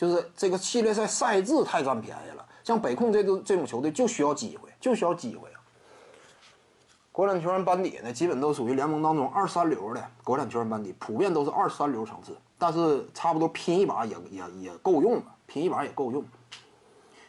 [0.00, 2.46] 就是这个系列赛赛制太占便宜了。
[2.64, 5.60] 像北控这种这种球队就需要机会，就需要机会啊。
[7.12, 16.24] 国产球员班底呢，基本都属于联盟当中二三流的国产球员班底，普遍都是二三流层次，但是差不多拼一把也也也够用了，拼一把也够用。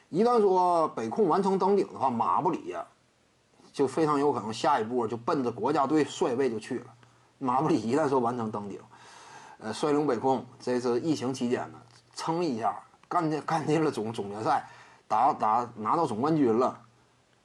[0.07, 2.87] 一旦说北控完成登顶的话，马布里呀，
[3.73, 6.85] 就非常有可能下一步就奔着国家队帅位就去了。
[7.37, 8.79] 马布里一旦说完成登顶，
[9.59, 11.77] 呃，率领北控，这次疫情期间呢，
[12.15, 12.75] 撑一下
[13.07, 14.67] 干进干进了总总决赛，
[15.07, 16.79] 打打拿到总冠军了，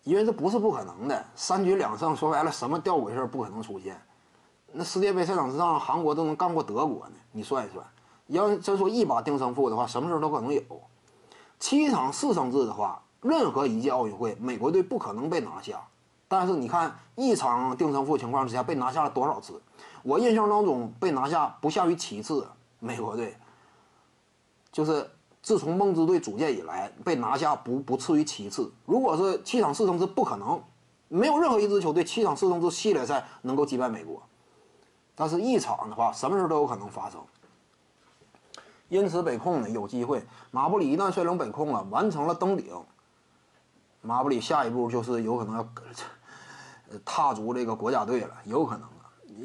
[0.05, 4.01] 因为这不是不可能的，三局两胜，说白了什么吊诡事不可能出现。
[4.73, 7.84] 那世界杯赛场之上，韩国都能干过德国呢，你算一算，
[8.27, 10.62] 要真说一把定胜负的话，什么时候都可能有。
[11.59, 15.80] 七场四胜制的话，任何一届奥运会，美国队不可能被拿下。
[16.29, 19.62] 但是你看，一场定胜负情况之下被拿下了多少次？
[20.02, 22.46] 我印象当中被拿下不下于七次。
[22.79, 23.35] 美国队
[24.73, 25.11] 就是
[25.43, 28.73] 自从梦之队组建以来被拿下不不次于七次。
[28.84, 30.63] 如果是七场四胜制，不可能，
[31.09, 34.23] 没有任何一支球队七场四胜制系列赛能够击败美国。
[35.15, 37.21] 但是，一场的话，什么时候都有可能发生。
[38.88, 40.23] 因此，北控呢有机会。
[40.51, 42.66] 马布里一旦率领北控了完成了登顶，
[44.02, 45.68] 马布里下一步就是有可能要
[47.05, 48.88] 踏足这个国家队了，有可能。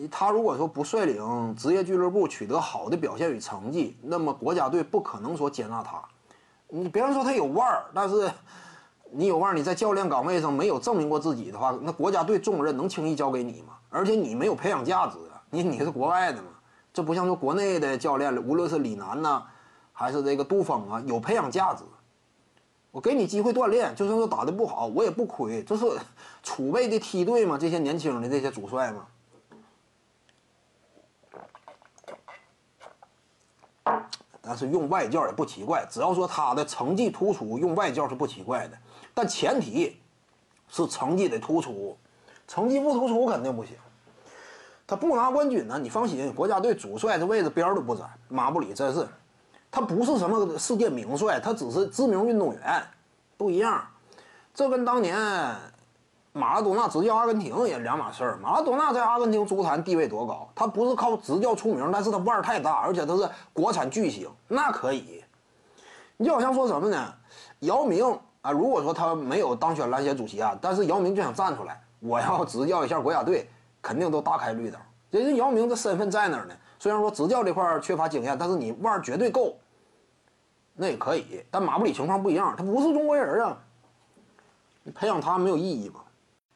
[0.09, 6.01] 他如果说不率领职业俱乐部取得好的表现与成绩，那么国家队不可能说接纳他。
[6.69, 8.31] 你别人说他有腕儿，但是
[9.11, 13.73] 你有腕儿，你在教练岗位上没有证明过自己的话，那国家队重任能轻易交给你吗？
[13.89, 15.17] 而且你没有培养价值，
[15.49, 16.47] 你你是国外的嘛。
[16.93, 19.43] 这不像说国内的教练，无论是李楠呐，
[19.91, 21.83] 还是这个杜峰啊，有培养价值。
[22.91, 25.63] 我给你机会锻炼，就算是打的不好，我也不亏。
[25.63, 25.85] 这是
[26.43, 29.05] 储备的梯队嘛，这些年轻的这些主帅嘛。
[34.41, 38.77] 但是用外教也不奇怪，只要说他的成绩突出，用外教是不奇怪的。
[39.13, 39.97] 但前提
[40.67, 41.95] 是成绩得突出，
[42.47, 43.75] 成绩不突出肯定不行。
[44.87, 48.09] 他不拿冠军呢，你放心，国家队主帅这位置边都不沾。
[48.27, 49.07] 马布里真是，
[49.69, 52.83] 他不是什么世界名帅，他只是知名运动员，
[53.37, 53.85] 不一样。
[54.53, 55.15] 这跟当年
[56.33, 58.37] 马拉多纳执教阿根廷也两码事儿。
[58.41, 65.23] 马拉多纳在阿根廷足坛地位多高，他不是靠执教出名，但是他腕儿太大，而且他是国产巨星，那可以。
[66.17, 67.13] 你就好像说什么呢？
[67.59, 73.49] 姚明啊，如果说他没有当选篮协主席啊，但是姚明就想站出来，我要执教一下国家队。
[73.83, 76.53] 肯定都大开绿灯，人家姚明的身份在那儿呢。
[76.77, 79.55] 虽然说执教这块缺乏经验，但是你腕儿绝对够，
[80.75, 81.43] 那也可以。
[81.49, 83.57] 但马布里情况不一样，他不是中国人啊，
[84.83, 86.01] 你培养他没有意义吗？